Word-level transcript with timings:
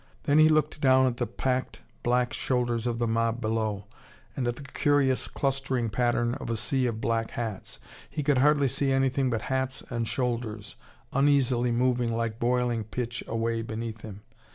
Then 0.23 0.39
he 0.39 0.49
looked 0.49 0.81
down 0.81 1.05
at 1.05 1.17
the 1.17 1.27
packed 1.27 1.81
black 2.01 2.33
shoulders 2.33 2.87
of 2.87 2.97
the 2.97 3.05
mob 3.05 3.39
below, 3.39 3.85
and 4.35 4.47
at 4.47 4.55
the 4.55 4.63
curious 4.63 5.27
clustering 5.27 5.91
pattern 5.91 6.33
of 6.41 6.49
a 6.49 6.57
sea 6.57 6.87
of 6.87 6.99
black 6.99 7.29
hats. 7.37 7.77
He 8.09 8.23
could 8.23 8.39
hardly 8.39 8.67
see 8.67 8.91
anything 8.91 9.29
but 9.29 9.43
hats 9.43 9.83
and 9.91 10.07
shoulders, 10.07 10.75
uneasily 11.13 11.71
moving 11.71 12.15
like 12.17 12.39
boiling 12.39 12.83
pitch 12.83 13.23
away 13.27 13.61
beneath 13.61 14.01
him. 14.01 14.21